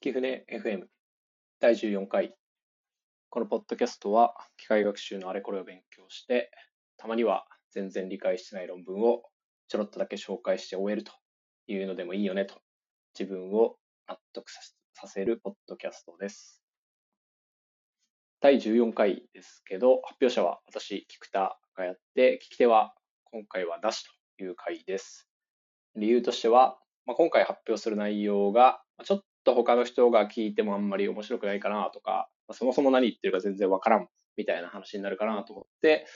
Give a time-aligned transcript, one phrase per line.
[0.00, 0.84] き船 FM
[1.58, 2.32] 第14回。
[3.30, 6.52] このポッドキャストは機械学習のあれこれを勉強して、
[6.98, 9.22] たまには全然理解してない論文を
[9.66, 11.10] ちょろっとだけ紹介して終えると
[11.66, 12.54] いうのでもいいよねと
[13.18, 13.74] 自分を
[14.06, 16.62] 納得させるポッドキャストです。
[18.40, 22.94] 第14回ですけど、発表者は私、菊田がやって、聞き手は
[23.32, 24.04] 今回はなし
[24.38, 25.28] という回です。
[25.96, 36.06] 理由としては、まあ、今回発表する内容がちょっと他の人が聞いてもあんまり面白くないかなとか、そもそも何言ってるか全然わからんみたいな話になるかなと思って、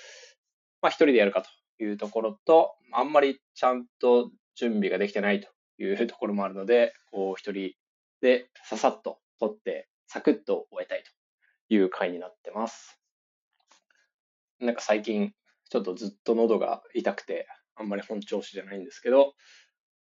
[0.83, 1.49] まあ、一人でやるかと
[1.83, 5.49] いうところと、あんまりちゃんと準備ができてないと
[5.83, 7.73] いうところもあるので、こう一人
[8.21, 13.01] でささっと撮ってサクッと終えたいという回になってます。
[14.61, 15.33] なんか最近
[15.71, 19.33] ちょっとずっと喉が痛くて、あんまり本調子じゃないんですけど、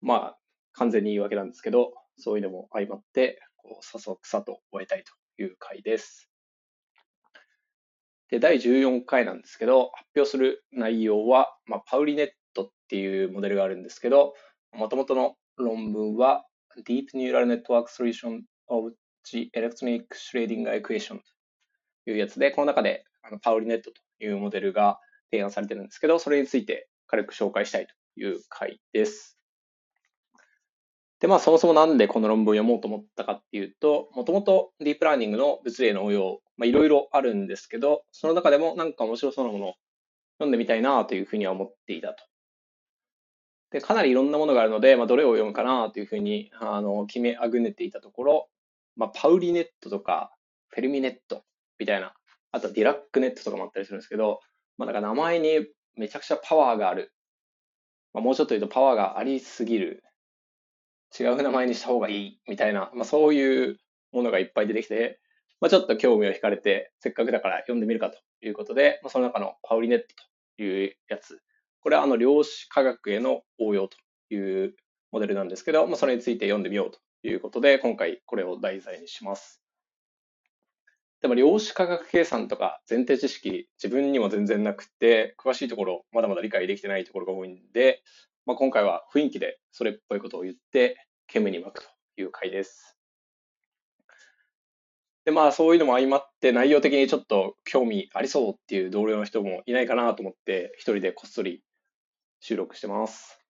[0.03, 0.39] まあ
[0.73, 6.31] 完全に言い訳なんですけど、そういうのも相まって、こう、さそくさと終えたいという回です。
[8.31, 14.35] で、第14回なんですけど、発表する内容は、まあ、パウリネットっていうモデルがあるんですけど、
[14.73, 16.45] もともとの論文は
[16.87, 18.93] Deep Neural Network Solution of
[19.31, 21.21] the Electronic Shredding Equation
[22.05, 24.99] というやつで、この中であのパウリネットというモデルが
[25.31, 29.34] 提案されてるんですけど、それについて軽く紹介したいという回です。
[31.21, 39.75] で、まあそもそもなんでこの論文を読もうと思ったかっていうと、もともとディープラーニングの物理への応用、まあいろいろあるんですけど、その中でもなんか面白そうなものを
[40.39, 42.25] 読んでみたいなというふうには思っていたと。
[43.71, 48.49] で、かなりいろんなものがあるので、まあどれを読むかなというふうにあの決めあぐねていたところ、
[48.97, 50.33] まあパウリネットとか
[50.69, 51.45] フェルミネット
[51.79, 52.15] みたいな、
[52.53, 54.41] あとディラックネットとかもあったりするんですけど、
[54.77, 57.13] まあなんか名前にめちゃくちゃパワーがある。
[58.13, 60.05] まあ、もうちょっと言うとパワーがありすぎる
[61.19, 63.79] 違う名前にした方がいいみたいな、まあ、そういう
[64.13, 65.21] ものがいっぱい出てきて、
[65.61, 70.07] まあ、ちょっと興味を惹かれて、せっかくだから読んでみるかということで、まあ、その中のパウリネット
[70.57, 71.41] というやつ、
[71.81, 73.97] これはあの量子科学への応用と
[74.35, 74.75] いう
[75.13, 76.99] モデルなんですけど、まあ、それについて読んでみようと
[77.29, 79.63] いうことで、今回これを題材にします。
[81.23, 88.03] でも量子科学計算とか前提知識、自分にも全然なくて、詳しいところ、まだまだ理解できてないところが多いんで、
[88.47, 90.97] まあ、今回は雰囲気でそれっぽいことを言って、
[91.27, 91.89] 煙に巻くと
[92.21, 92.99] いう回です。
[95.25, 101.63] で、まあそういうのも相まって内容的にちょっと興味ありそうっていう同僚の人もいないかなと思って一人でこっそり
[102.41, 103.41] 収録してます。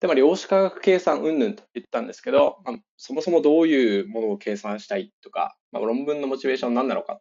[0.00, 7.20] で、まあ量子科学計算云々と言ったんですけど、まあ、そもそもどういうものを計算したいとか、まあ、論文のモチベーションは何なのか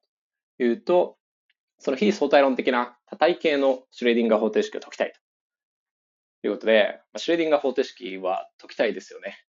[0.57, 1.17] というと、
[1.77, 5.19] その非相対論的な多体系のシュレーディンガー方程式を解きたいと。
[6.41, 9.43] ということで、シュレーディンガー方程式は解きたいですよね。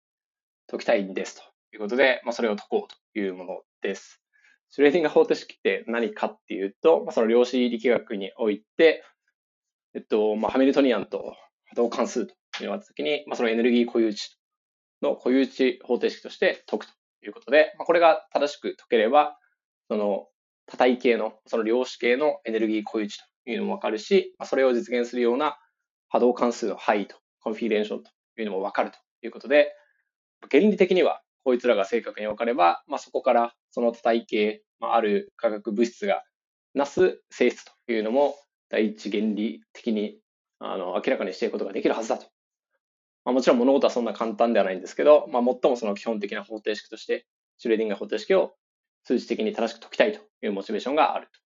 [0.69, 1.43] 解きたいんですと
[1.75, 4.23] いうことで、まあ、それを解こうというものです。
[4.71, 9.03] シュレーディンガー方程式って何かっていうと、まあ、その量子力学において、
[9.95, 11.35] えっと、まあ、ハミルトニアンと
[11.71, 14.37] 波動関数というのがあったときに、まあ、そのエネルギー固有値
[15.03, 16.93] の固有値方程式として解くと
[17.25, 19.39] いうことで、まあ、これが正しく解ければ、
[19.89, 20.29] その
[20.67, 25.59] 多体系の、その量子系のエネルギー固有値というのもわかるし、まあ、それを実現するような
[26.17, 29.75] 波動関数の範囲とコンフィレーションというのもわかるということで、
[30.51, 36.23] 原理的にはこいつらが正確に分かれば、まあ、そこからその体系、まあ、ある化学物質が
[36.73, 38.35] なす性質というのも
[38.71, 40.17] 第一原理的に
[40.59, 42.25] あの明らかにしていくことができるはずだと。
[43.27, 47.27] まあ、もちろん物事はそんな簡単ではないんですけど、まあ、最もその基本的な方程式として、
[47.59, 48.55] シュレーディンガー方程式を
[49.05, 51.39] 数値的に正しく解きたいというモチベーションがあると。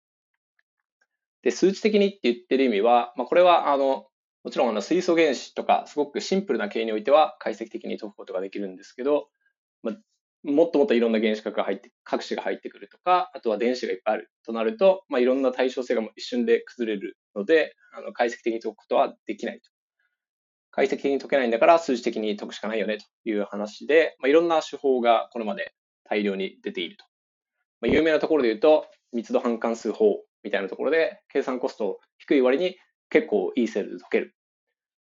[1.42, 4.06] で、数値的にって言ってる意味は、まあ、これはあの
[4.42, 9.28] もちろんあの水素原子とかすごくシンプルな系においては解析的に解くことができるんですけど、
[9.82, 9.96] まあ、
[10.44, 19.70] もっともっといろんな原子核が入って、核子が入ってくるとか、あとは電子がいっぱいあるとなると、まあ、いろんな対称性が一瞬で崩れるので、あの解析的に解くことはできないと。
[20.70, 27.04] 解析的に解けないんだから数字的に解くしかないよねという話で、まあ、いろんな手法がこれまで大量に出ていると。
[27.80, 32.76] まあ、有名なところで言うと、密度半関数法みたいなところで、計算コスト低い割に
[33.10, 34.34] 結構いい精度で解ける。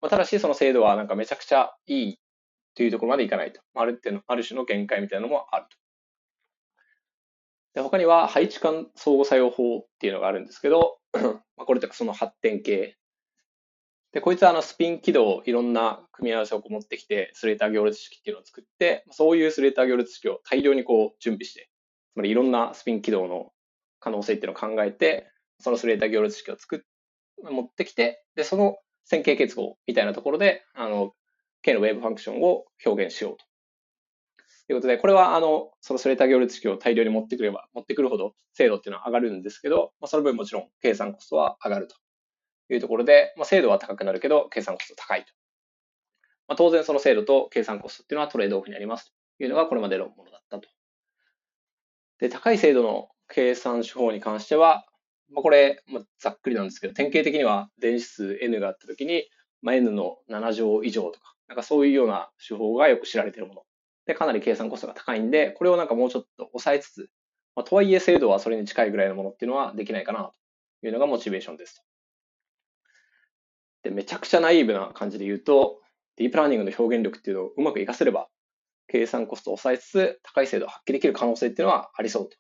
[0.01, 2.19] まあ、ただし、その精度はなんかめちゃくちゃいい
[2.75, 3.61] というところまでいかないと。
[3.75, 5.77] あるってある種の限界みたいなのもあると。
[7.73, 12.97] で他には配置間相互作用法っていうのがあるんですけど、 まあ、これとかその発展系。
[14.11, 21.69] で、こいつはあのスピン軌道いろんな組み合わせを持ってきて、スレーター行列式っていうのを作って、そういうスレーター行列式を大量にこう準備して、
[22.13, 23.53] つまりいろんなスピン軌道の
[24.01, 26.79] 可能性っていうのを考えて、そのスレーター行列式を作っ
[27.49, 31.13] 持ってきて、で、その線形結合みたいなところで、あの、
[31.61, 33.45] K のウェーブファンクションを表現しようと
[34.71, 41.95] ということで、これは、あの、そのスレータ行列式を大量に持ってくれば、持ってくるほど精度っていうのは上がるんですけど、まあ、その分もちろん計算コストは上がると
[42.73, 45.33] いうところで、まあ、精度は高くなるけど、計算コスト高いと。
[46.47, 50.69] まあ、当然その精度と計算コストっていうのはトレードオフになりますというのがこれまでのものだったと。
[52.19, 54.85] で、高い精度の計算手法に関しては、
[55.33, 59.25] まあ、これ、まあ、ざっくりなんですけど、典型的には電子数 n があったときに、
[59.61, 63.63] まあ、n の7乗以上とか、なんかそういうような手法がよく知られているもの。
[64.05, 67.09] で、かなり計算コストが高いんで、これをなんかもうちょっと抑えつつ、
[67.55, 70.31] まあ、とはいえ精度はそれに近いぐらいのものっていうのはできないかな
[70.81, 71.83] というのがモチベーションです
[73.83, 75.81] で、めちゃくちゃナイーブな感じで言うと、
[76.17, 78.27] ディープラーニングの表現力っていうのをうまく活かせれば、
[78.87, 82.37] 計算コストを抑えつつ高い精度を発揮できる可能性っていうのはありそうと。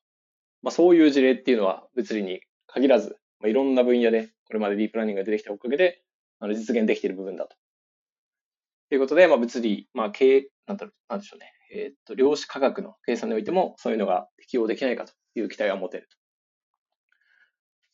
[0.61, 2.41] まあ、そういう事例っていうのは物理に
[2.73, 6.01] 限らず、まあ、いろんな分野でこれまでディープラーニングが出てきたおかげで
[6.39, 7.55] あの実現できている部分だと。
[8.89, 11.51] ということで、まあ、物理、まあ、経なんだろう、なんでしょうね。
[11.73, 16.17] えっ、と、量子科学の計算においても、そういうのが適用できないかという期待が持てると。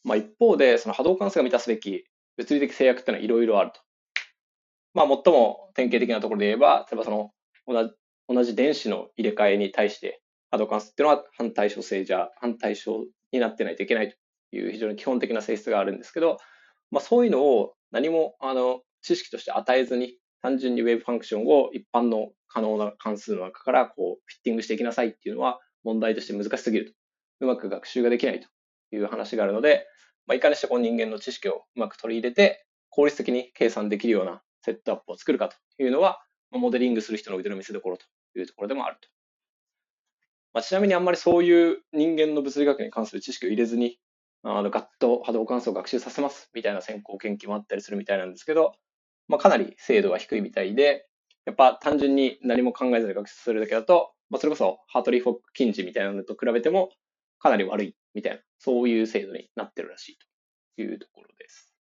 [0.04, 2.06] まあ、一方で、その波動関数が満たすべき
[2.38, 3.80] 物理的制約っていうのはいろいろあると。
[4.94, 7.32] まあ、最も典型的なところで言えば、例えばその
[7.68, 7.94] 同じ
[8.30, 10.22] 同じ電子の入れ替えに対して
[10.52, 14.18] 波動関数っていうのは反対称性じゃ、反対称になってないといけないと
[14.52, 16.38] いう非常に基本的な性質があるんですけど、
[16.92, 26.92] まあ、そういうのを何もあの知識として与えずに単純にウェブファンクションを一般の可能な関数の中からこうフィッティングしていきなさいっていうのは問題として難しすぎると。
[27.40, 28.48] うまく学習ができないと
[28.96, 29.86] いう話があるので、
[30.26, 36.20] まあ、いかにしてこう人間の知識をうまく取り入れて効率的に計算できるようなセットアップを作るかというのは、
[36.52, 38.06] モデリングする人の腕の見せ所と
[38.40, 39.08] いうところでもあると。
[40.54, 44.00] まあ、ちなみにあんまりそういう人間の物理学に関する知識を入れずに、
[44.44, 48.74] あのガッと波動関数を学習させますみたいな先行研究もあったりするみたいなんですけど、
[49.28, 51.08] まあ、かなり精度が低いみたいで、
[51.46, 56.90] やっぱ単純に何も考えずに学習するだけだと、まあ、それこそハートリー・フォック・キンジみたいなのと比べても
[57.40, 60.18] かなり悪いみたいな、そういう精度になってるらしい
[60.76, 61.74] というところです。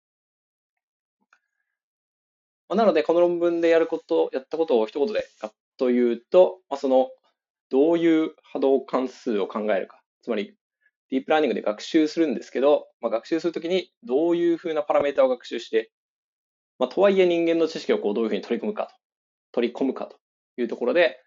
[2.69, 7.11] まあ、なので、この論文でやること、やったことを一言でガッと言うと、まあ、その、
[7.71, 10.01] どういう波動関数を考えるか。
[10.23, 10.57] つまり、
[11.11, 15.91] ディープラーニングで学習するんですけど、まあ、学習するときにどういうふうなパラメータを学習して、
[16.79, 18.95] まあ、とはいえ人間の知識をこうどういうふうに取り組むかと、
[19.53, 20.17] 取り込むかと
[20.61, 21.21] いうところで、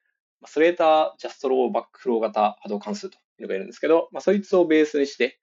[0.45, 5.39] スレータージャストローバックフロー型波動関数というのがいるんですけど、まあ、そいつをベースにして、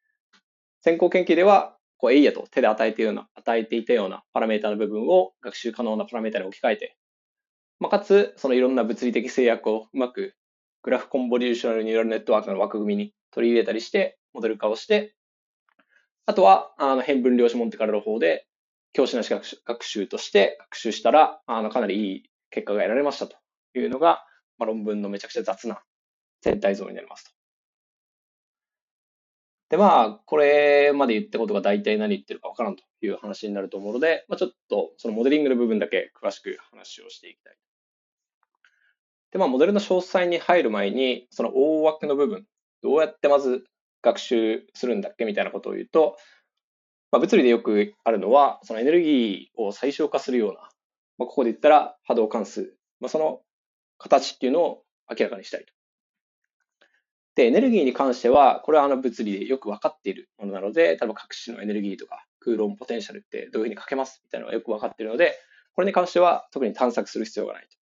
[0.83, 6.97] 先行研究では、こう、エイヤと手で与えているような、与えていたようなパラメータの部分を学習可能なパラメータに置き換えて、
[7.81, 10.35] まあ、かつ、そのいろんな物理的制約をうまく
[10.83, 15.15] グラフコンボリューショナルニューラルネットワークの枠組みに取り入れたりして、モデル化をして、
[16.27, 18.47] あとは、あの、変分量子モンテカルロ法で、
[18.93, 23.37] 教師なし学習として学習したら、あの、かなりいい結果が得られましたと
[23.75, 24.25] いうのが、
[24.59, 25.83] まあ、論文のめちゃくちゃ雑な
[26.43, 27.31] 全体像になりますと。
[29.71, 37.57] で、まあ、これまで言ったことが大体何言ってるかわからんという話になると思うので、まあ、ちょっとそのモデリングの部分だけ詳しく話をしていきたい。
[39.33, 42.47] で、まあ、モデルの詳細に入る前に、その大枠の部分、
[42.83, 43.65] どうやってまず
[44.05, 46.17] 学習するんだっけみたいなことを言うと、
[47.11, 50.61] まあ、物理でよくあるのは、そのエネルギーを最小化するような、
[51.17, 53.41] まあ、ここで言ったら波動関数、まあ、その
[53.99, 55.73] 形っていうのを明らかにしたいと。
[57.37, 64.21] で、エネルギーに関しては、これはあの物理でよく分かっているものなので、例えば各種のエネルギーとか、空論ポテンシャルってどういうふうに書けます？
[64.25, 65.35] みたいなのがよく分かっているので、
[65.75, 67.77] これに関しては特に探索する必要がないと。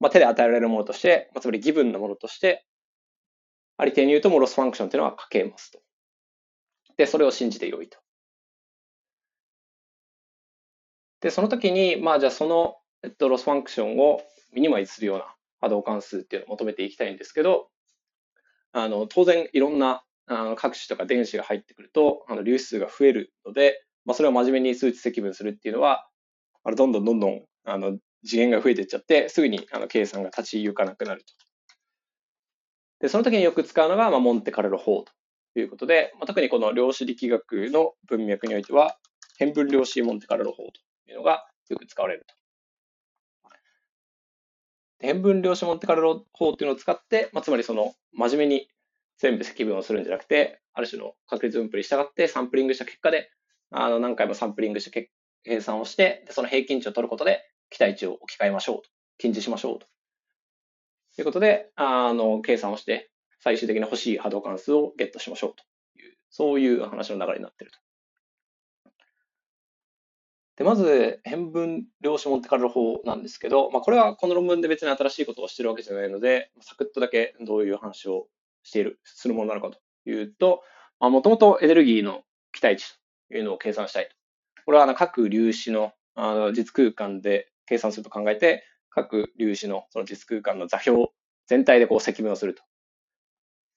[0.00, 2.66] まあ、手で与えられるものとして、まあ、つまり given のものとして、
[3.76, 5.80] ありていに言うともう loss function っていうのは書けますと。
[6.96, 7.98] で、それを信じてよいと。
[11.20, 14.22] で、その時に、まあじゃあその、えっと、 loss function を
[14.52, 17.68] minimize するような波動関数っていうのを求めていきたいんですけど、
[18.72, 26.08] あの、当然いろんなあの各種とか電子が入ってくると、あの粒子数が増えるので、まあ、それを真面目に数値積分するっていうのは、
[26.64, 31.41] あのどんどんどんどんあの次元が増えていっちゃって、すぐにあの計算が立ち行かなくなると。
[33.02, 35.04] で、その時によく使うのが、まあ、モンテカルロ法
[35.54, 38.96] ということで、まあ、特にこの量子力学の文脈においては、
[39.38, 42.34] 変分量子モンテカルロ法というのがよく使われると。
[45.00, 48.68] 変分量子モンテカルロ法っていうのを使って、まあ、つまりその真面目に
[49.18, 53.30] 全部積分をするんじゃなくて、ある種の確率分布に従ってサンプリングした結果で、
[53.72, 55.10] あの何回もサンプリングして
[55.42, 58.90] 計算をして、その平均値を取ることで期待値を置き換えましょうと。
[59.18, 59.86] 近似しましょうと。
[61.14, 65.64] ということで、あの計算をして、最終的に欲しい波動関数をゲットしましょうと
[66.00, 67.78] いう、そういう話の流れになっていると。
[70.56, 78.28] で、まず、変分量子モンテカルロ法なんですけど、まあ、これはこの論文で別に新しいことをしてるわけじゃないので、サクッとだけどういう話を
[78.62, 80.62] している、するものなのかというと、
[81.00, 82.94] もともとエネルギーの期待値
[83.28, 84.14] というのを計算したいと。
[84.64, 91.06] これはあの各粒子のあの実空間で計算すると考えて、各粒子のその実空間の座標
[91.46, 92.62] 全体でこう積分をすると。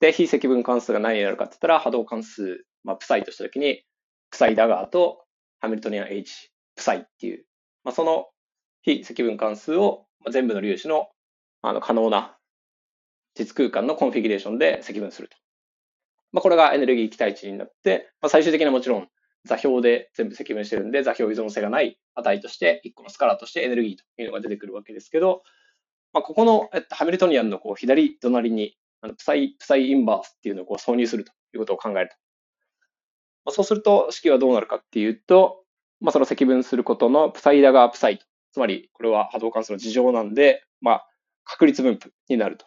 [0.00, 3.82] で、非積分関数が何になるかって言ったら、波動関数、まあ、プサイとしたときに、
[4.30, 5.24] プサイダガーと
[5.60, 7.44] ハミルトニアン H プサイっていう、
[7.84, 8.26] まあ、その
[8.82, 11.08] 非積分関数を全部の粒子の
[11.62, 12.36] あの可能な
[13.34, 15.36] 実空間のコンフィギュレーションで積分すると。
[16.32, 19.08] まあ、これがエネルギー期待値になって、まあ、最終的にはもちろん
[19.46, 25.42] 座標で全部積分してるんで、座標依存性がない値として、1個のスカラーとしてエネルギーというのが出てくるわけですけど、
[26.12, 32.16] まあ、ここの、えっと、ハミルトニアンのこう左隣にあのプサイ、プサイインバースっていうのをこう挿入するということを考えると。
[33.44, 35.62] まあ、そうすると式はどうなるかっていうと、
[36.00, 38.26] まあ、その積分することのプサイダガープサイと。
[38.52, 41.08] つまり、これは波動関数の事情なんで、まあ、
[41.44, 42.66] 確率分布になると。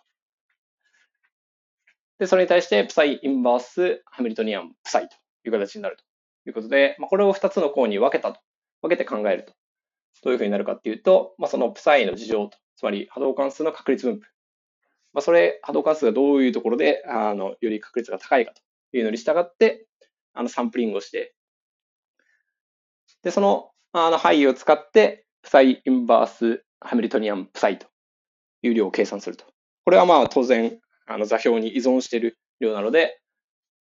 [2.19, 6.03] で、それに対して、プサイインバースハミルトニアンプサイという形になると
[6.47, 8.39] いうことで、まあ、これを2つの項に分けたと。
[8.81, 9.53] 分けて考えると。
[10.23, 14.21] どういうふうになるかっていうと、まあ、そのプサイの事情と、つまり波動関数の確率分布。
[15.13, 18.61] まあ、それ、波動関数がどういうところで、あの、より確率が高いかと
[18.97, 19.87] いうのに従って、
[20.33, 21.33] あの、サンプリングをして、
[23.23, 27.87] で、その、あの、範囲を使って、プサイインバースハミルトニアンプサイと
[28.61, 29.45] いう量を計算すると。
[29.85, 33.19] これはまあ当然、あの座標に依存している量なので、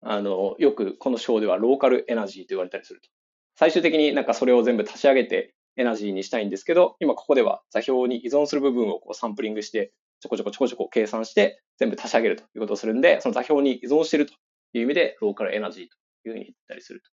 [0.01, 3.09] あの、よくこの章ではローカルエナジーと言われたりすると。
[3.55, 14.33] 最終的になんかそれを全部足し上げてエナジーにしたいんですけど、今ここでは座標に依存する部分をこうサンプリングして、ちょこちょこちょこちょこ計算して全部足し上げるということをするんで、その座標に依存していると
[14.73, 17.09] いう意味でローカルエナジーというふうに言ったりすると。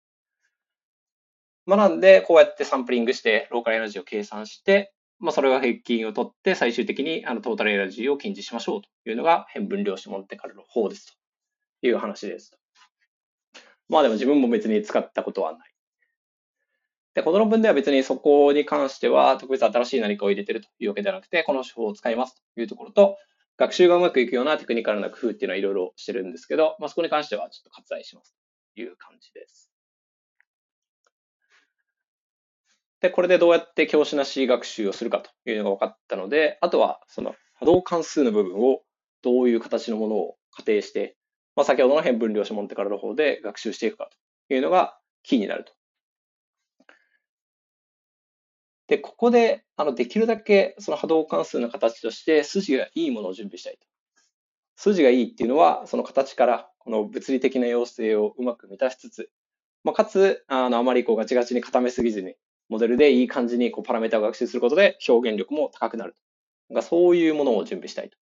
[1.67, 11.17] まあ、なんで、こうやってサンプリングして、ローカルエナジーを計算して、まあ、それが平均を取って、最終的にあのトータルエナジーを近似しましょうというのが変分量子モンテカルの方です
[11.81, 12.62] という話です。
[13.89, 15.73] まあでも自分も別に使ったことはない。
[17.15, 23.19] で、この論文では別にそこに関しては特別新しい何かを入れてるというわけではなくて、この手法を使いますというところと、
[23.59, 28.35] 学習がうまくいくようなテクニカルな工夫っていうのはいろいろしてるんですけど、まあ、そこに関してはちょっと割愛します
[28.75, 29.71] という感じです。
[33.01, 38.81] で、これでどうやって教師なし学習をするかというのが分かったので、あとはその波動関数の部分を
[39.23, 41.17] どういう形のものを仮定して、
[41.57, 44.09] まあ、先ほどの変分量子モンテカルの方で学習していくか
[44.49, 45.73] というのがキーになると
[48.93, 53.87] で、ここで、あの、できるだけその波動関数の形として筋がいいものを準備したいと。
[54.77, 59.31] 筋がいいっていうのは、その形からこの物理的な要請をうまく満たしつつ、
[59.83, 62.35] まあ、かつ、あの、あまりこうガチガチに固めすぎずに、
[62.69, 66.15] モデルでいい感じにこうパラメータを学習することで表現力も高くなる。
[66.69, 68.19] なそういうものを準備したいと。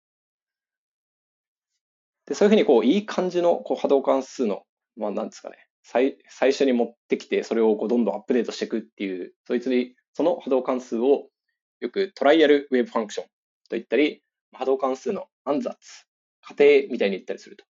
[2.29, 4.63] で、そういうふうにこう、いい感じのこう波動関数の、
[4.95, 11.27] まあ、なんですかね、最最初に持ってきて、それをこうどんどんアップデートしていくっていう、そいつにその波動関数を
[11.79, 13.31] よくトライアルウェブファンクションと
[13.71, 14.21] 言ったり、
[14.53, 15.77] 波動関数の暗殺、
[16.41, 17.65] 仮定みたいに言ったりすると。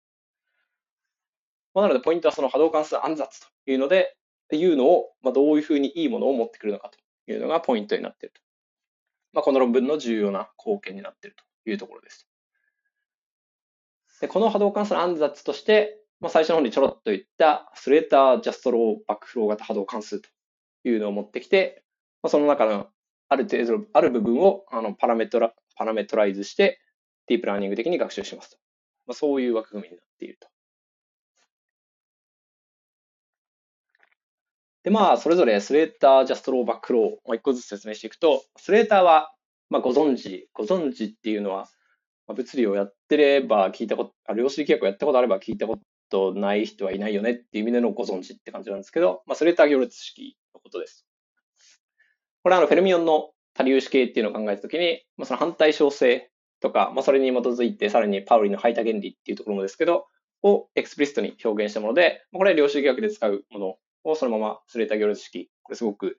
[1.74, 4.16] まあ、なので、ポイントはその波動関数暗殺というので、
[4.50, 6.98] いうのを、まあ、どういうふうにいいものを持ってくるのかと
[7.30, 8.40] いうのがポイントになっていると。
[9.34, 12.26] まあ、この論文の重要な貢献になっているというところです。
[14.20, 20.28] でこの波動関数の暗殺として、まあ、最初の方にちょろっと言ったスレータージャストロー backflow 型波動関数と
[20.84, 21.84] いうのを持ってきて、
[22.22, 22.88] まあ、その中の
[23.28, 26.80] ある程度、ある部分をあのパラメトラ parametrize して、
[27.28, 28.56] ディープラーニング的に学習しますと。
[29.06, 30.48] まあ、そういう枠組みになっていると。
[34.82, 39.32] で、まあ、それぞれスレーター、ジャストロー、バックフロー、まあ、一個ずつ説明していくと、スレーターは、
[39.70, 41.68] まあ、ご存知、ご存知っていうのは、
[42.28, 45.78] まあ、物理をやってれば聞いたこと、量子力学をやったことあれば聞いたこ
[46.10, 51.06] とない人はいないよねっていう意味でのご存知って感じなんですけど、まあ、スレータ行列式のことです。
[52.42, 56.30] これはあのフェルミオンの多粒子系っていうのを考えたときに、まあ、その反対称性
[56.60, 60.06] とか、まあ、それに基づいてさらにパウリの排他原理っていうところもですけど、
[60.42, 66.18] を explicit に表現したもので、これは量子力学で使うものをそのままスレータ行列式、これすごく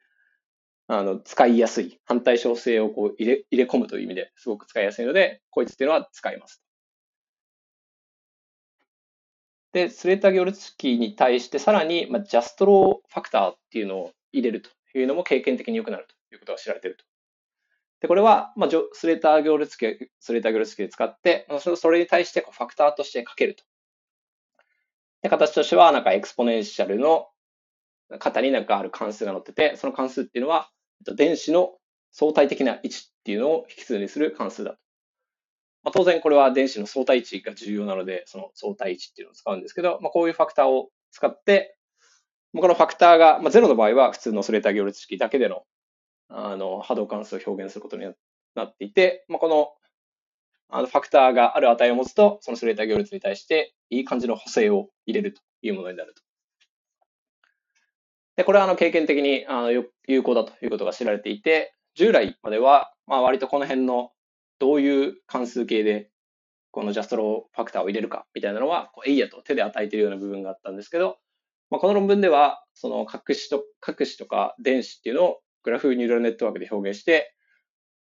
[0.91, 6.63] あの使いやすい、反対称性をこう入れ入れ込むという意味ですごく使いやすいので、こいつっていうのは使います。
[9.71, 17.05] で、スレータ行列式に対してさらに、まあ、 Jastrow factor っていうのを入れるというのも経験的に良くなるということが知られていると。
[18.01, 23.63] で、これは、まあ、スレータ行列式、スレータ行列式で使って、それに対してファクターとしてかけると。
[25.21, 27.27] で、形としては、なんか exponential の
[28.09, 30.71] 型になんかある関数が載ってて、その関数っていうのは、
[31.15, 31.71] 電子の
[32.11, 34.77] 相対的な位置っていうのを引数にする関数だと。
[35.83, 41.77] まあ、当然これは電子の相対位置が重要なので、その相対位置っていうのを使うんですけど、まあ、こういうファクターを使って、
[42.55, 45.63] このファクターが、まあ、0の場合は普通のスレーター行列式だけでの
[46.29, 48.11] あの波動関数を表現することに
[48.55, 49.69] なっていて、まあ、この
[50.71, 56.21] あのファクターがある値を持つと、そのスレーター行列に対していい感じの補正を入れるというものになると。
[58.39, 59.71] で、これはあの経験的にあの
[60.07, 64.11] 有効だということが知られていて、従来までは、まあ、割とこの辺の
[64.59, 66.09] どういう関数形で
[66.71, 71.17] このジャストローファクターを入れるかみたいなのは、エイヤと手で与えているような部分があったんですけど、
[71.69, 77.35] まあ、この論文では、その隠しと、隠しとか電子っていうのをグラフニューラルネットワークで表現して、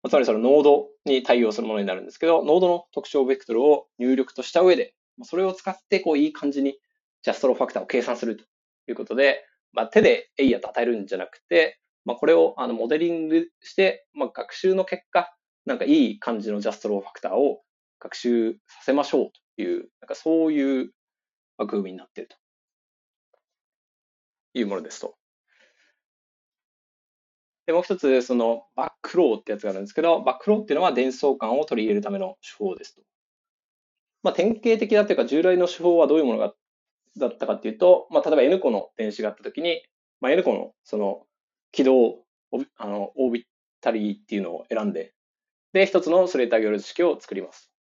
[0.09, 6.79] つまりそのノードに対応するものになるんですけど、ノードの特徴ベクトルを入力とした上で、それを使ってこういい感じに
[7.25, 8.45] ジャストローファクターを計算すると
[8.89, 15.35] いうことで、まあ、手でエイヤーと与えるんじゃなくて、まあ、これをあのモデリングして、まあ、学習の結果、
[15.67, 17.63] なんかいい感じのジャストローファクターを
[18.01, 20.91] 学習させましょうという、なんかそういう
[21.57, 22.37] 枠組みになっていると
[24.55, 25.15] いうものですと。
[27.67, 33.03] で、もう一つ、そのバックローってやつがあるんですけど、バックローっていうのは伝送感を取り入れるための手法ですと。
[34.25, 36.55] まあ、典型的だというか、従来の手法はどういうものが
[37.19, 39.83] だったかっていうと、まあ、例えば N 個の電子があったときに、
[40.21, 41.23] まあ、N 個のその
[41.73, 42.19] 軌道、
[42.77, 43.47] あの、オービ
[43.81, 45.13] タリーっていうのを選んで、
[45.73, 47.73] で、一つのスレーター行列式を作ります。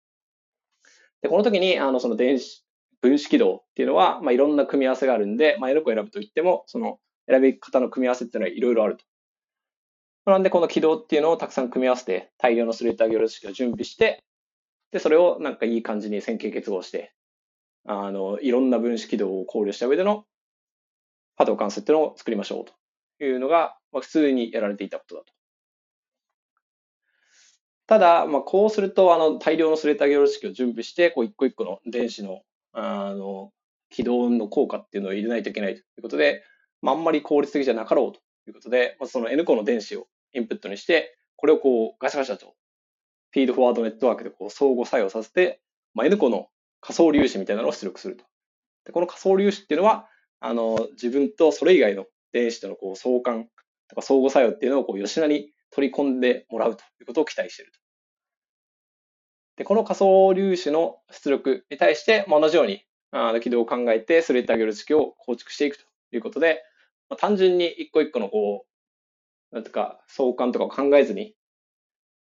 [1.22, 2.64] で、この時に、あの、その電子、
[3.00, 9.04] 分子軌道っていうのは、まあ、いろんな組み合わせがあるんで、まあ、N 個選ぶといっても、その選び方の組み合わせっていうのはいろいろあると。
[10.26, 14.22] なんで、この軌道っていうのをたくさん組み合わせて、大量のスレーター行列式を準備して、
[14.92, 17.12] で、それをなんかいい感じに線形結合して、
[17.86, 20.24] あの、いろんな分子軌道を考慮した上での
[21.36, 22.64] 波動関数っていうのを作りましょう
[23.18, 25.32] というのが、まあ、普通にやられていたことだと。
[27.86, 33.52] ただ、まあ、こうすると、あの、大量のスレーター行式を準備して、こう、一個一個の電子の、あの、
[33.88, 36.44] 軌道の効果っていうのを入れないといけないということで、
[36.82, 42.54] まあ、あんまり効率的じゃなかろうということで、まあ、その N 個の電子をインプットにして、これをこう、ガシャガシャと、
[43.32, 45.60] フィードフォワードネットワークでこう相互作用させて、
[45.94, 46.48] まあ、N 個の
[46.80, 48.24] 仮想粒子みたいなのを出力すると。
[48.86, 50.08] でこの仮想粒子っていうのは、
[50.40, 53.48] あの、自分とそれ以外の電子とのこう相関
[53.88, 57.78] とか相互作用っていうのをこう吉田に取り込んでもらうということを期待していると。
[59.56, 66.62] で、この仮想粒子の出力に対して、まあ、同じようにあの軌道を考えてスレッターゲル式を構築していくということで、
[67.10, 68.64] まあ、単純に一個一個のこ
[69.52, 71.34] う、なんとか相関とかを考えずに、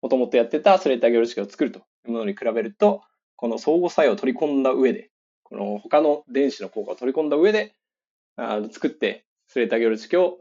[0.01, 3.03] もともとやってたスレッターゲル式を作るというものに比べると、
[3.39, 5.11] この相互作用を取り込んだ上で、
[5.43, 7.73] この他の電子の効果を取り込んだ上で、
[8.35, 10.39] あ作って、スレーター行列式を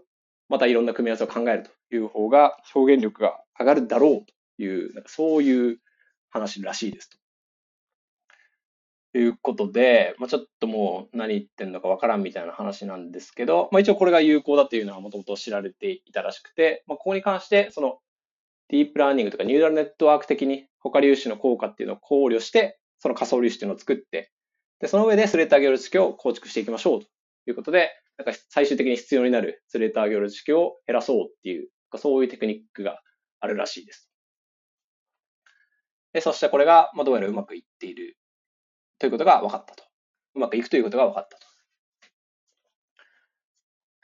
[0.49, 4.27] またいろんな組み合わせを考えるという方が表現力が上がるだろう
[4.59, 5.79] という、なんかそういう
[6.29, 7.19] 話らしいですと。
[9.17, 17.99] いうことで、まあ、ちょっともう何言ってんのかわからんみたいな話なんですけど、まあ、一応これが有効だというのはもともと知られていたらしくて、まあ、ここに関してその
[18.71, 24.33] ディープラーニングとかニューラルネットワーク的に他粒子の効果っていうのを考慮して、その仮想粒子っていうのを作って、
[24.81, 27.07] で、その上でスレーター行列式を構築していきましょうと
[27.47, 33.01] いうことで、なんか最終的に必要になるスレーター行列式を減らそうっていう、そういうテクニックが
[33.41, 34.11] あるらしいです。
[36.13, 38.17] で、そしてこれが、まあ、どうやらうまくいっている
[38.99, 39.85] ということが分かったと。
[40.35, 41.47] うまくいくということが分かったと。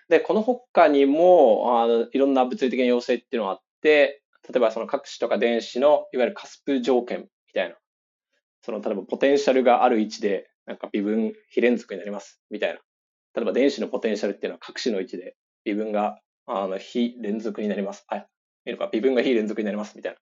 [0.08, 7.76] で、この他にも、あのいろんな物理的な要請っていうのがあって、例えばその核子とか電子のいわゆるカスプ条件みたいな
[8.64, 12.80] その、例えばポテンシャルがある位置で、なんか微分非連続になります、みたいな。
[13.34, 18.04] 例えば電子のポテンシャルっていうのは各種の位置で微分があの非連続になります。
[18.08, 18.26] はい。
[18.66, 20.18] いいのか、微分が非連続になります、みたいな。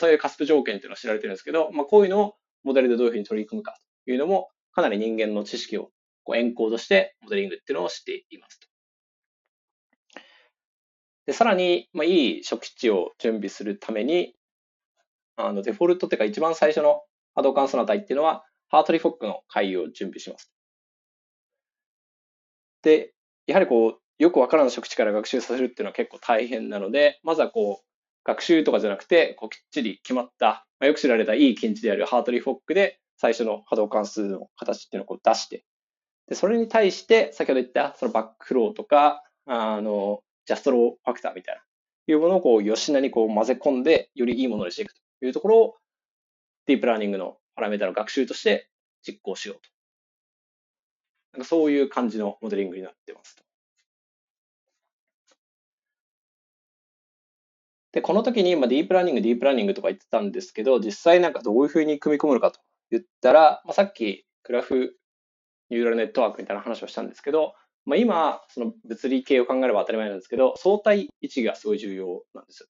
[0.00, 3.76] そういうカスプ条件っていうのは知られてるんですけど、まあ、こういうのをモデルでどういうふうに取り組むか
[4.06, 5.90] というのも、かなり人間の知識を
[6.24, 8.68] こうエンコードしてモデリングっていうのをしていますと。
[11.26, 14.34] で、さらに、まあ、いい初期値を準備するために、
[15.36, 17.02] あの、デフォルトっていうか一番最初の
[17.34, 20.52] 波動関数の値っていうのは、ハートリ・フォックの解を準備します。
[22.82, 23.12] で、
[23.46, 27.84] やはりこう、よくわからん食地から学習させるっていうのは結構大変なので、まずはこう、
[28.24, 35.64] 学習とかじゃなくて、こうきっちり決まった、まあ、よく知られたいい近似であるハートリー・フォックで、最初の波動関数の形っていうのをこう出して、
[36.28, 41.62] で、それに対して、先ほど言ったそのバックフローとか、あの、ジャストローファクターみたいな、
[42.06, 45.74] いうものをこう、吉名にこう混ぜ込んで、よりいいものにしていくというところを、
[46.66, 48.68] ディープラーニングのパラメータの学習として
[49.06, 49.62] 実行しようと。
[51.34, 53.42] なんかそういう感じのモデリングになってますと。
[57.92, 64.96] で、この時に、まあ、ディープラーニング、ディープラーニングとか言ってたんですけど、実際なんかどういうふうに組み込むのかと言ったら、まあ、さっきグラフ
[65.68, 72.68] ニューラルネットワークみたいな話をしたんですけど、まあ、今、その物理系を考えれば当たり前なんですけど、相対位置がすごい重要なんです。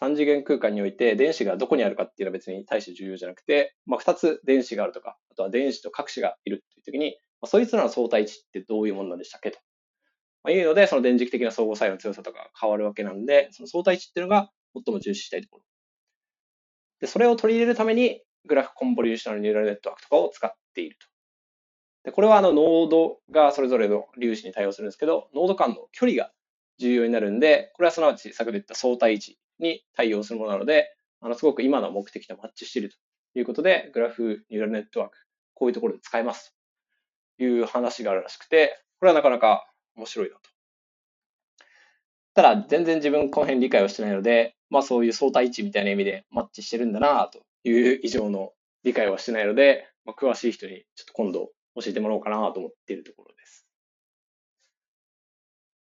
[0.00, 9.58] 3次元空間において電子がどこにあるかっていうのは別に大して重要じゃなくて、まあ、2つ電子があるとか、あとは電子と核子がいるっていう時に、まあ、そいつらの相対位置ってどういうものなんでしたっけと。
[10.44, 15.64] まあ、いうので、その電磁気的な相互作用の強さとかが変わるわけなんで、その相対値っていうのが最も重視したいところ。
[17.00, 21.06] で、それを取り入れるために、グラフコンボリューショナルニューラルネットワークとかを使っていると。
[22.04, 26.30] で、これはあのノードがそれぞれの粒子に対応するんですけど、ノード間の距離が
[26.78, 32.96] 重要になるんで、これはすなわち先ほど言った相対位置に対応するものなので、あのすごく今の目的とマッチしていると
[33.38, 35.16] いうことで、グラフニューラルネットワーク、
[35.54, 36.54] こういうところで使えます
[37.38, 40.42] という話があるらしくて、これはなかなか面白いなと。
[42.34, 48.52] ただ、全然自分この辺理解をしてないので、まあそういう相対位置みたいな意味でマッチしてるんだなという以上の
[48.84, 53.66] 理解はしてないので、まあ、詳しい人にちょっと今度教えてもらおうかなと思っているところです。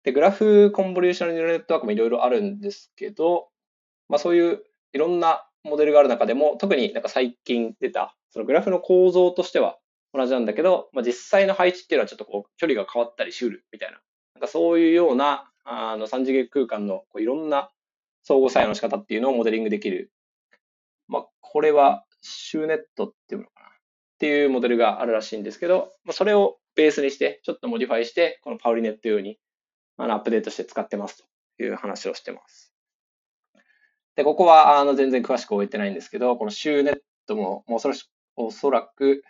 [0.04, 3.50] で、グラフコンボリューショナルニューラルネットワークもいろいろあるんですけど、
[4.10, 4.64] まあそういう
[4.94, 9.78] いろんなモデルがある中でも、特になんか最近出た、そのグラフの構造としては
[10.14, 14.00] 同じなんだけど、まあ、実際の配置っていうのはちょっとこう距離が変わったりしうるみたいな、
[14.36, 17.72] なんかそういうようなあの3次元空間のこういろんな
[18.24, 20.12] 相互作用の仕方っていうのをモデリングできる。
[21.08, 23.68] まあ、これは SchNet っていうのかな？
[23.68, 23.70] っ
[24.20, 29.38] ていうモデルがあるらしいんですけど、まあ、それをベースにして、ちょっと modify して、この PauliNet 用に
[29.98, 31.24] あのアップデートして使ってます
[31.58, 32.73] という話をしてます。
[34.16, 37.96] で、ここはあの全然詳しく終えてないんですけど、このシューネットももうそれ
[38.36, 39.24] おそらく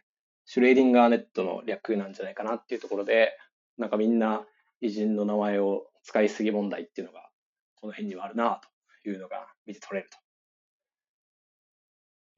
[0.45, 3.37] シュレーディンガーネットの略なんじゃないかなっていうところで、
[3.77, 4.45] なんかみんな
[4.81, 7.29] 偉人の名前を使いすぎ問題っていうのが
[7.75, 8.59] この辺にはあるな
[9.03, 10.17] というのが見て取れると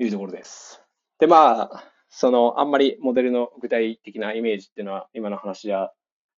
[0.03, 0.81] いうところです。
[1.19, 5.91] で、まあ、そのあんまりモデルの具体的なイメージっていうのは今の話じゃ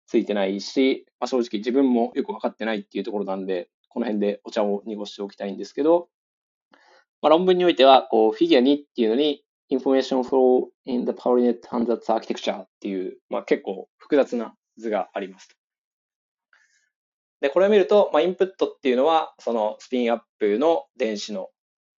[0.06, 6.10] ついてないし、まあ、正直自分もよく分かってないっていうところなんで、この辺でお茶を濁しておきたいんですけど、
[7.22, 15.48] まあ、論文においては、こう、フィギュア2っていうのに、Information Flow in the PowerNet Ansatz Architecture っていう、まあ、結構複雑な図があります。
[17.40, 21.48] で、これを見ると、まあ、インプットっていうのは、そのスピンアップの電子の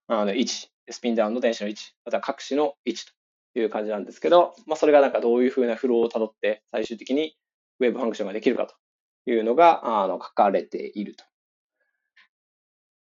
[0.06, 3.06] あの位置、スピンダウンの電子の位置、また各子の位置
[3.54, 7.34] という感じなんですけど、まあ、それがなんかどういうふうなフローをたどって、最終的に
[7.80, 8.76] wave function ができるかと
[9.28, 11.24] いうのがあの書かれていると。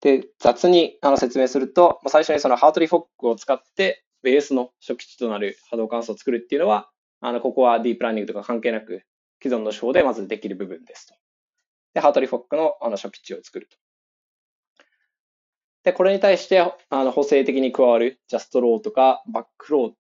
[0.05, 6.91] で、雑にあの説明すると、最初にそのハートリーフォックを使ってベースの初期値となる波動関数を作るっていうのは、
[7.21, 9.03] あの、ここはディープラーニングとか関係なく、
[9.43, 11.15] 既存の手法でまずできる部分ですと。
[11.95, 13.79] で、ハートリーフォックのあの初期値を作ると。
[15.85, 19.95] で、これに対して、あの、補正的に加わるジャストローとかバックローっ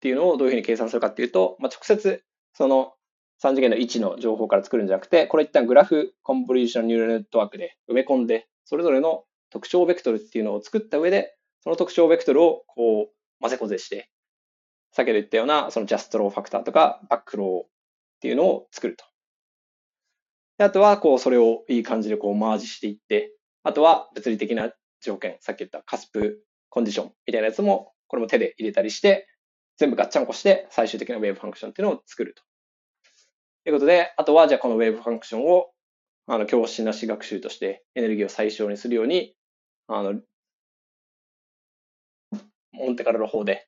[0.00, 2.92] ていうのをどういうふうに計算するかっていうと、まあ、直接、その
[3.42, 14.10] 3次元の位置の情報から作るんじゃなくて、これ一旦グラフコンボリューションニューラルネットワークで埋め込んで、それぞれの特徴ベクトルっていうのを作った上で、その特徴ベクトルをこう混ぜこぜして、
[14.92, 17.68] 先ほど言ったようなそのジャストローファクターとかバックローっ
[18.20, 19.04] ていうのを作ると。
[20.58, 23.32] であとはこうそれをいい感じでこうマージしていって、
[23.62, 29.28] あとは物理的な条件、さっき言った cusp condition みたいなやつも、これも手で入れたりして、
[29.76, 32.42] 全部ガッチャンコして最終的な wave function っていうのを作ると。
[33.64, 35.70] ということで、あとはじゃあこの wave function を
[36.26, 39.34] あの教師なし学習としてエネルギーを最小にするように
[39.88, 40.20] あの、
[42.72, 43.66] モンテカルロ法で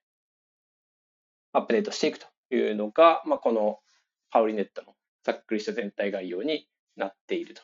[1.52, 3.78] アップデートしていくというのが、まあ、この
[4.30, 7.62] パウリネットのざっくりした全体概要になっていると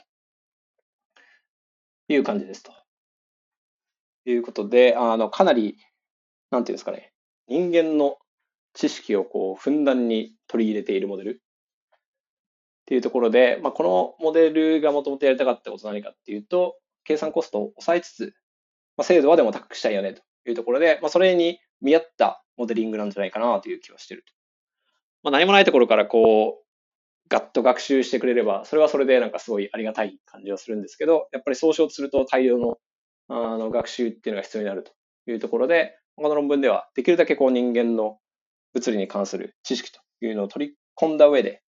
[2.08, 2.72] いう感じですと。
[4.24, 5.78] いうことで、あの、かなり、
[6.50, 7.12] なんていうんですかね、
[7.46, 8.18] 人間の
[8.74, 18.34] 知識をこう、ふんだんに取り入れているモデルっていうところで、まあ、このモデルがもともとやりたかったことは何かっていうと、計算コストを抑えつつ、
[18.96, 24.32] まあ、精度はでも高くしたいよねというところで、まあ、それに見合ったモデリングなんじゃないかなという気はしていると。
[25.22, 26.66] まあ、何もないところからこう、
[27.28, 32.78] ガッと学習してくれれば、それはそれでなんかすごいありがたい感じはするんですけど、やっぱりそうしようとすると大量の
[33.28, 34.92] あの学習っていうのが必要になると
[35.28, 38.18] いうところで、この論文ではできるだけこう人間の
[38.72, 41.62] 物理に関する知識というのを取り込んだ上で、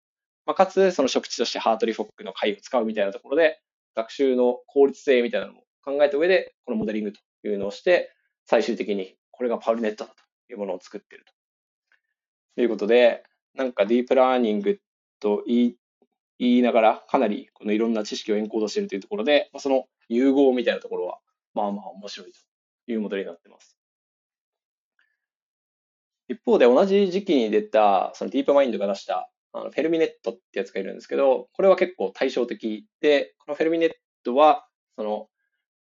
[0.44, 3.58] まあ、かつその食地としてハートリフォックの解を使うみたいなところで、
[3.94, 8.10] 学習の効率性みたいなのも考えた上で、このモデリングというのをして、
[8.44, 11.32] 最終的にこれがパウルネットだというものを作っていると
[12.56, 13.22] ということで、
[13.54, 14.80] なんかディープラーニング
[15.20, 15.76] と言い
[16.38, 21.18] 言いながら、かなりこのいろんな知識をエンコードしているというところで、その融合みたいなところは、
[21.54, 23.78] まあまあ面白いというモデルになっています。
[26.28, 33.90] 一方で同じ時期に出た、そのディープマインドが出したあのフェルミネットってやつがいるんですけど、これは結構対照的で、このフェルミネッ
[34.24, 35.28] トは、その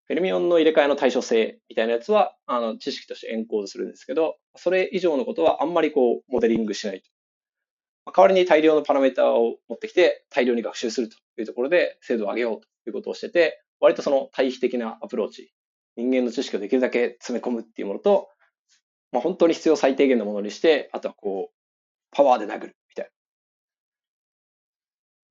[0.08, 7.10] フェルミオンの入れ替えの対称性みたいなやつは、あの、知識としてエンコードするんですけど、それ以上のことはあんまりこう、モデリングしないと。
[8.06, 15.52] まあ代わりに大量のパラメータを持ってきて、大量に学習するというところで精度を上げようということをしてて、割とその対比的なアプローチ、
[15.96, 18.30] 人間の知識をできるだけ詰め込むっていうものと、
[19.12, 21.56] まあ、本当に必要最低限のものにして、あとはこう、
[22.12, 22.76] パワーで殴る。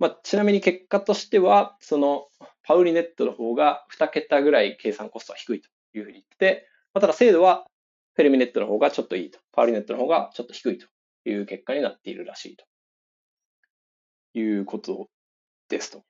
[0.04, 2.26] まあ、ちなみに結果としては、その
[2.62, 7.64] パウリネットの方が2桁ぐらい計算コストは低いというふうに言って、まあ、ただ精度は
[8.12, 9.38] フェルミネットの方がちょっといいと。
[9.52, 10.86] パウリネットの方がちょっと低いと
[11.24, 12.66] いう結果になっているらしいと
[14.34, 15.08] いうこと
[15.70, 16.02] ですと。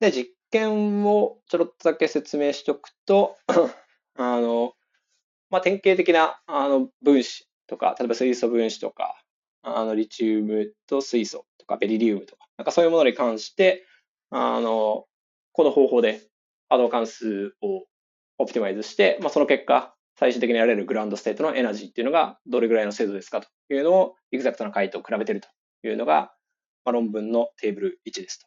[0.00, 3.36] で、実験をちょろっとだけ説明しておくと、
[4.18, 4.72] あの、
[5.50, 9.21] まあ、典型的なあの分子とか、例えば水素分子とか、
[9.62, 13.84] あのリチウムと水素とかベリリウムとか、なんかそういうものに関して、
[14.30, 15.06] あの、
[15.52, 16.22] この方法で
[16.68, 17.84] 波動関数を
[18.38, 25.48] optimize して、まあ、その結果、最終的に得られる ground state の energy っていうのがどれぐらいの精度ですかというのを exact な回答を比べてると
[25.86, 26.32] いうのが、
[26.84, 28.46] まあ、論文のテーブル1ですと。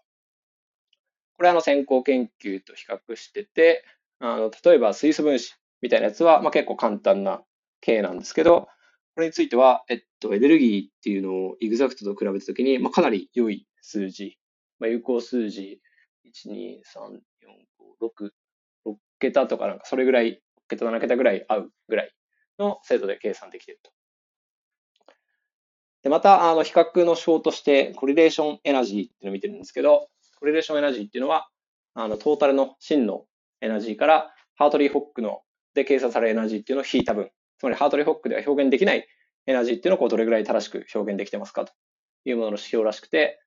[1.37, 3.83] これはあの先行研究と比較してて、
[4.19, 7.41] あの例えば水素分子みたいなやつは、まあ、結構簡単な
[7.81, 8.67] 系なんですけど、
[9.15, 14.37] これについては、えっと、エネルギーっていうのを exact と比べたときに、まあ、かなり良い数字、
[14.79, 15.79] まあ、有効数字、
[16.25, 17.17] 1、2、3、4、
[18.01, 18.29] 5、6、
[18.91, 20.37] 6桁とかなんかそれぐらい、6
[20.69, 22.13] 桁、7桁ぐらい合うぐらい
[22.59, 23.91] の精度で計算できていると。
[26.03, 31.49] で、また、あの、比較の手法として、 correlation energy っていうのを見てるんですけど、 correlation energy っていうのは、
[31.95, 33.25] あの、トータルの真の
[33.61, 35.41] エナジーから、ハートリーホックの
[35.73, 39.07] で計算されるエナジーっていうのを引いた分、つまりハートリーホックでは表現できない
[39.47, 41.73] エナジーっていうのをこうどれぐらい正しく表現できてますかと
[42.25, 43.39] いうものの指標らしくて、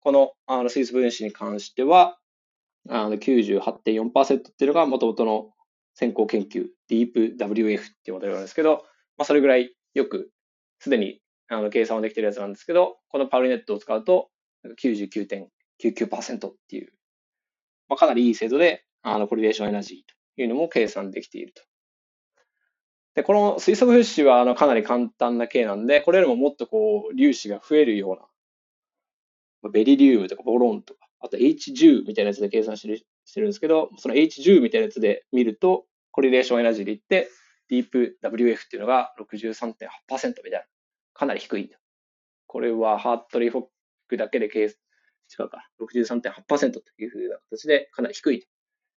[0.00, 2.18] このあの水素分子に関しては、
[2.88, 5.50] あの98.4%っていうのが元々の
[5.94, 8.84] 先行研究、DeepWF っていうモデルなんですけど、
[9.16, 10.30] まあ、それぐらいよく
[10.80, 14.28] すでにあの計算はできてるやつなんですけど、このパウリネットを使うと
[14.82, 16.92] 99.99%っていう、
[17.88, 19.98] まあ、かなりいい精度であのコリレーションエナジー
[20.36, 21.62] というのも計算できていると。
[23.14, 28.12] で、この水素分子はあのかなり簡単な系なんで、これよりももっとこう粒子が増えるよ
[29.62, 37.30] うな、ベリリウムとかボロンとか、あと H10 みたいなやつで計算してるしてるんですけど、その H10 みたいなやつで見ると、コリレーションエナジーで言って、
[37.70, 40.62] ディープ WF っていうのが63.8%みたいな。
[41.14, 41.70] かなり低い。
[42.46, 43.64] これはハートリーフォッ
[44.08, 44.72] クだけで計、違
[45.44, 48.46] うか、63.8%というふうな形でかなり低い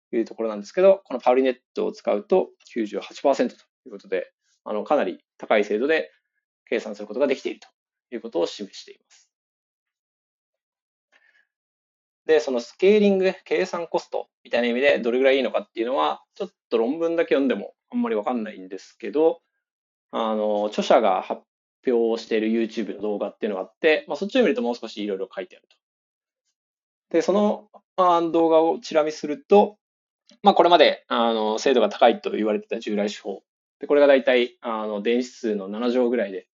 [0.10, 3.56] というところなんですけど、このパウリネットを使うと98%と
[3.88, 4.32] いうことで、
[4.64, 6.12] あの、かなり高い精度で
[6.70, 7.68] 計算することができていると
[8.16, 9.30] いうことを示しています。
[12.26, 19.42] で、そのスケーリング、計算コストみたいな意味でどれぐらいいいのかっていうのは、ちょっと論文だけ読んでもあんまりわかんないんですけど、
[20.12, 21.42] あの、著者が発
[21.88, 25.78] 表している YouTube の動画っていうのがあって、まあ、そっちを見るともう少しいろいろ書いてあると。
[27.10, 29.78] で、その動画をチラ見すると、
[30.44, 33.44] まあ、これまであの精度が高いと言われてた従来手法
[33.80, 36.48] で、これが大体、あの、電子数の7乗ぐらいで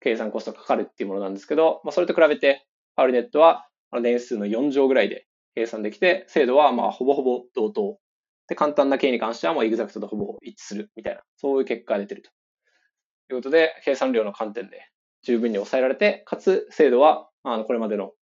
[0.00, 3.68] 計算コストがかかるっていうものなんですけど、まあ、それと比べて、パウリネットは、
[4.02, 7.98] 電子数の4乗ぐらいで計算できて、精度は、まあ、ほぼほぼ同等。
[8.48, 12.30] で、簡単な形に関しては、もうエグザクトとほぼ一致するみたいな、そういう結果が出てると。
[13.30, 14.88] いうことで、計算量の観点で
[15.22, 18.12] 十分に抑えられて、かつ精度は、あの、これまでの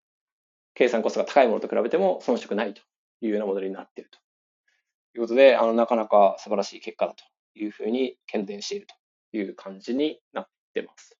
[0.74, 2.82] 計算コストが高いものと比べても遜色ないと
[3.20, 4.18] いうようなモデルになっていると
[5.16, 11.16] いうことで、あの、なかなか素晴らしい結果だというふうに検伝しているという感じになってます。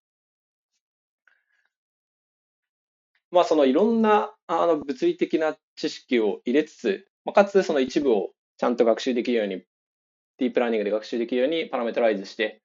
[3.31, 9.63] まあ、そのいろんなあの物理的な知識を入れつつ、まあ、かつその一部をちゃんと学習できるように、
[10.37, 12.61] ディープラーニングで学習できるようにパラメータライズして、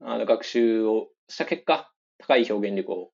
[0.00, 3.10] あの学習をした結果、高い表現力を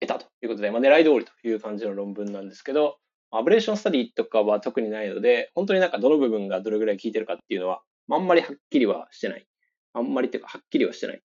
[0.00, 2.98] 得たということで、まあ、狙い通りという感じの論文なんですけど、
[3.30, 9.46] アブレーションスタディとかは特にないので、本当になんかどの部分がどれぐらい効いてるかっていうのはあんまりはっきりはしてない。
[9.92, 11.22] あんまりっていうか、はっきりはしてない。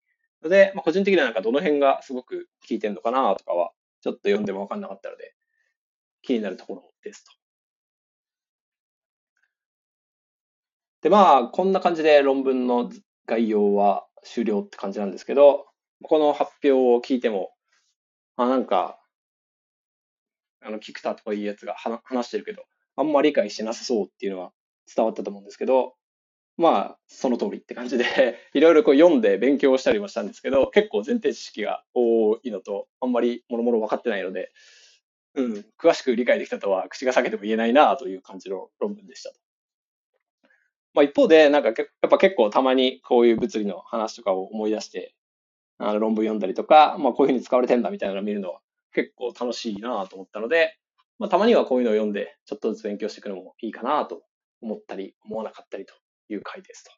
[0.43, 5.35] ので、まあ、個人的にはなんかどの辺がすごく効いてるのかなとかは、ちょっと読んでもわかんなかったので、
[6.23, 7.33] 気になるところですと。
[11.03, 12.91] で、まあ、こんな感じで論文の
[13.27, 15.67] 概要は終了って感じなんですけど、
[16.03, 17.51] この発表を聞いても、
[18.37, 18.99] あ、なんか、
[20.61, 22.63] あの、キクタとかいうやつが話してるけど、
[22.97, 24.53] あんまり理解してなさそうっていうのは
[24.95, 25.95] 伝わったと思うんですけど、
[26.59, 28.05] まあ、その通りって感じで
[28.53, 34.53] いろいろこう読んで勉強したりもしたんですけど、結構前提知識が多いのと、あんまりもろもろ分かってないので、
[35.35, 39.33] うん、詳しく理解できたとは口が裂けても言えないなという感じの論文でした。
[40.95, 41.75] まあ一方で、なんかや
[42.07, 45.15] っぱ結構たまにこういう物理の話とかを思い出して、
[45.79, 48.61] あの論文読んだりとか、まあこういうふうに使われてんだみたいなのを見るのは
[48.93, 50.77] 結構楽しいなと思ったので、
[51.19, 54.23] まあたまにはこういうのを読んでちょっとずつ勉強していくのもいいかなと
[54.61, 55.95] 思ったり、思わなかったりと
[56.33, 56.93] いう回ですと。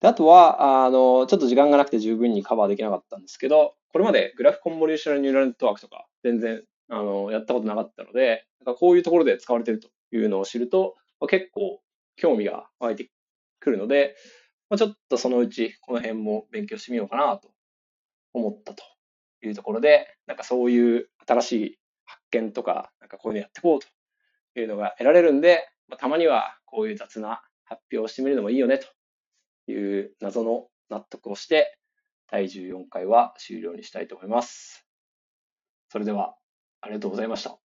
[0.00, 11.80] であとは、あの、ちょっと時間がなくて十分にカバーできなかったんですけど、これまでグラフコンボリューショナルニューラルネットワークとか全然あのやったことなかったので、なんかこういうところで使われてるというのを知るとま、結構
[12.16, 13.10] 興味が湧いて
[13.60, 14.14] くるので、
[14.68, 17.50] まあ、ちょっとそのうちこの辺も勉強してみようかなと
[18.32, 18.82] 思ったと
[19.42, 31.78] いうところで、なんかそういう新しい発見とか、なんかこういうのやっていこうというのが得られるんで、まあ、たまにはこういう雑な発表してみるのもいいよねという謎の納得をして、
[32.30, 34.86] 第14回は終了にしたいと思います。
[35.88, 36.36] それでは、
[36.80, 37.63] ありがとうございました。